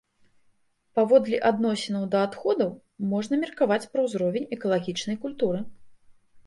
Паводле 0.99 1.37
адносінаў 1.49 2.03
да 2.15 2.23
адходаў 2.29 2.73
можна 3.13 3.33
меркаваць 3.43 3.81
пра 3.93 4.01
ўзровень 4.09 4.51
экалагічнай 4.61 5.17
культуры. 5.29 5.59